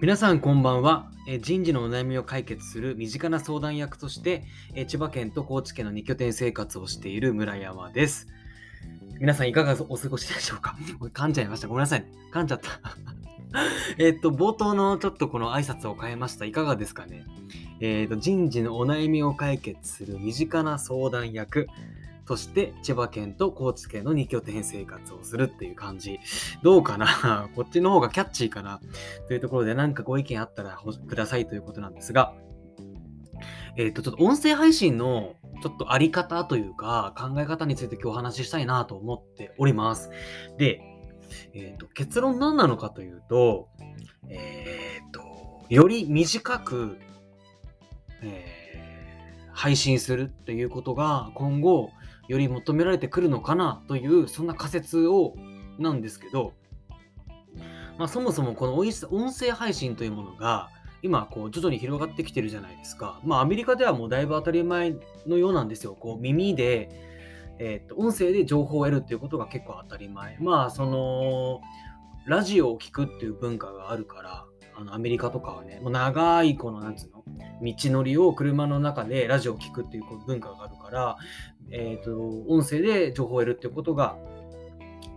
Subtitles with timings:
[0.00, 1.10] 皆さんこんばんは。
[1.42, 4.44] 人事のお悩みを解決する身近な相談役として、
[4.88, 8.26] 千葉県と高知県の2拠点生活をしている村山です。
[9.20, 10.74] 皆さんいかがお過ごしでしょうか？
[11.12, 11.68] 噛んじゃいました。
[11.68, 12.06] ごめんなさい。
[12.32, 12.80] 噛んじゃった。
[14.02, 16.46] えっと、冒頭のちょっとこの挨拶を変えました。
[16.46, 17.26] いかがですかね？
[17.80, 21.68] えっ、と、人事のお悩みを解決する身近な相談役
[22.30, 26.20] として、千葉県と高知県の2拠点生活をするっていう感じ。
[26.62, 27.48] どうかな？
[27.56, 28.80] こっちの方がキャッチーかな？
[29.26, 32.32] というところで何かご意見あったらくださいということなんですが、
[33.76, 40.10] えっ、と、ちょっと音声配信のちょっとあり方というか考え方について今日お話ししたいなと思っております。
[40.56, 40.80] で、
[41.52, 43.70] えっ、と、結論何なのかというと、
[44.28, 46.96] えっ、と、より短く、
[48.22, 48.59] えー
[49.60, 51.90] 配信するっていうことが今後
[52.28, 55.34] より求められてくるのかなというそんな仮説を
[55.78, 56.54] なんですけど、
[57.98, 60.70] まあ、そもそもこの音声配信というものが
[61.02, 63.20] 今こう徐々に広がってきてるじゃないですか。
[63.22, 64.94] まあアメリカではもうだいぶ当たり前
[65.26, 65.94] のようなんですよ。
[65.94, 66.88] こう耳で、
[67.58, 70.38] えーと音声で情報を得るっていうことが結構当たり前。
[70.40, 71.60] まあその
[72.24, 77.19] ラジオを聞くっていう文化があるからあのアメリカとかはねもう長いこのなんつうの
[77.62, 81.16] 道のりを車の中でラジオを聞くっていう文化があるから、
[81.70, 84.16] えー、と音声で情報を得るっていうことが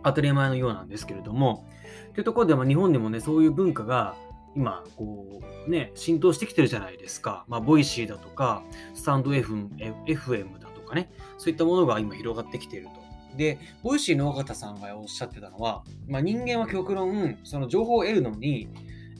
[0.04, 1.66] 当たり前のようなんですけれども
[2.14, 4.16] というところで、まあ、日本でもねそういう文化が
[4.56, 9.70] 今こうね浸透してきてるじゃないですか、まあ、 Voicy だとかスタンド FM,
[10.06, 13.04] FM だとかねそういったものが今広がってきていると。
[13.36, 18.68] で、 Voicy の緒方さんがおっしゃってたのは、まあ、人間は極論、その情報を得るのに、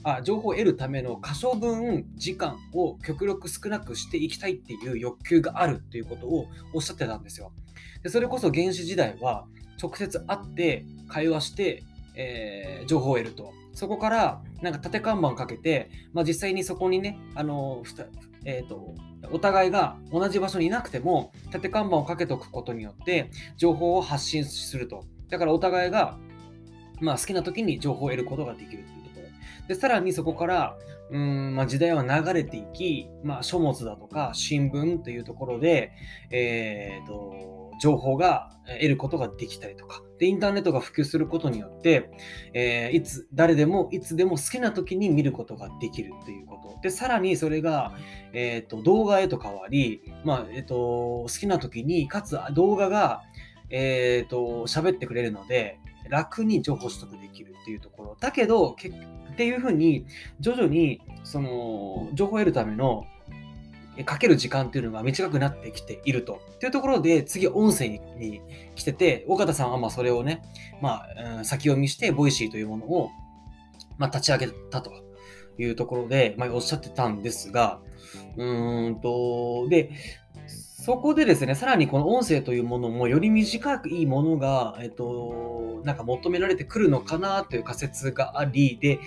[0.04, 7.52] あ情報を得るための可処分時間を極力少なくしていきたいっていう欲求があるっていうことをおっしゃってたんですよ。
[8.02, 9.46] でそれこそ原始時代は
[9.82, 11.82] 直接会って会話して、
[12.14, 13.52] えー情報を得ると。
[13.72, 17.82] そこからなんか縦看板かけて、まあ、実際にそこにね、あの
[18.44, 18.94] えー、と
[19.32, 25.04] お互いが同じ場所にいなくても縦看板をかけておくことによって情報を発信すると。
[25.28, 26.18] だからお互いが、
[27.00, 29.03] まあ、好きな時に情報を得ることができるという。
[29.68, 30.76] で、さらにそこから、
[31.10, 35.92] うんまあ、時代は流れていき、まあ、書物だとか新聞というところで、
[36.30, 42.10] えー、と情報が得ることができたりとかでインターネットが普及することによって、
[42.54, 46.78] えーいつ誰でもいつでも好きな時に見ることができるということ。
[46.82, 47.92] でさらにそれが、
[48.32, 53.22] えー、と動画へと変わり、まあえー、と好きな時にかつ動画が、
[53.76, 58.92] えー、と喋ってくれるので楽に情報取得できるっていうところだけどけっ
[59.36, 60.06] ていうふうに
[60.38, 63.04] 徐々にその情報を得るための
[64.06, 66.40] かける時間っていうのが短くなってきていると。
[66.56, 68.42] っていうところで次音声に
[68.76, 70.42] 来てて緒方さんはまあそれをね、
[70.80, 71.04] ま
[71.40, 73.10] あ先読みして Voicy というものを、
[73.98, 74.92] まあ、立ち上げたと
[75.58, 77.80] いうところで、まあ、おっしゃってたんですが
[78.36, 79.90] うーんとで
[80.84, 89.00] そこでですね、さらにこの音声というものもより短くいいものが、えっと、なんか求められてくるのかなという仮説があり、で、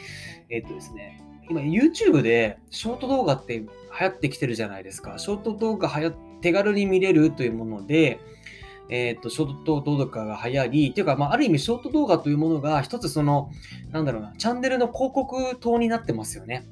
[0.49, 3.67] えっとですね、今 YouTube でショート動画って流
[3.99, 5.19] 行ってきてるじゃないですか。
[5.19, 6.11] ショート動画はや
[6.41, 8.21] 手軽に見れるというもので、
[8.89, 13.51] えっと、ショート動画が流行り、っていうか、まあ、ある意味ショート動画というものが一つその、
[13.91, 16.65] なんだろうな、チャンネルの広告塔になってますよね。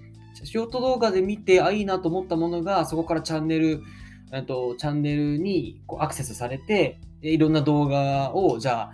[0.44, 3.84] ショート動画で見て、あ、いいなと思ったものが、そこからチャンネル、
[4.32, 8.94] えっと、チャンネルにこうアクセスされて、いろんな動画を、じゃあ、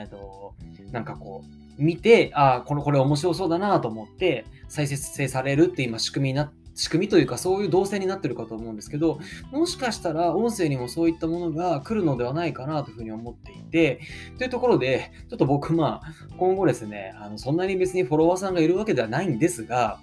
[0.00, 0.54] えっと、
[0.90, 1.44] なんかこ
[1.78, 9.20] う、見て、ああ、この、これ面白そうだなと思って、再生成されるって今仕組みにな仕組みというかそういう動線になってるかと思うんですけど、
[9.52, 14.00] もしかしたら音声にもそういったものが来るのではないかなというふうに思っていて、
[14.38, 20.00] というところで、ちょっと僕、まあ、今後ですね、あのそんなに別にフォロワーさんがいるわけではないんですが、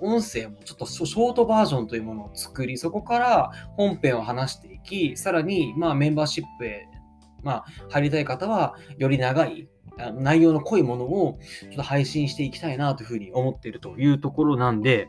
[0.00, 6.88] 音声もちょっとショートバージョンというものを作り、そこから本編を話していき、さらに、まあ、メンバーシップへ、
[7.42, 9.68] まあ、入りたい方は、より長い、
[10.14, 15.08] 内容の濃いものをちょっと配信していきたいなというふうに思っているというところなんで、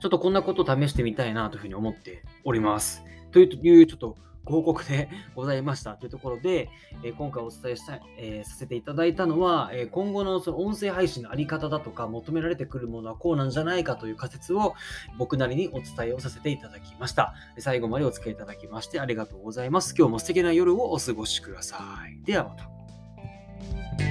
[0.00, 3.04] ちょっとこんなことを試してみたいなというふうに思っております。
[3.30, 4.16] という、ちょっと
[4.50, 6.70] 報告でございましたというところで、
[7.02, 14.74] え今回お伝えした、えさせていただいたのは、え今後のその音声配信のあり方だとか求められてくるものはこうなんじゃないかという仮説を
[15.18, 17.34] 僕なりにお伝えをさせていただきました。
[17.58, 19.94] 最後までお付き合いいただきましてありがとうございます。
[19.96, 22.24] 今日も素敵な夜をお過ごしください。
[22.24, 24.09] ではまた。